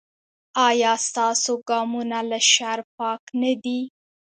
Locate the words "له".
2.29-2.39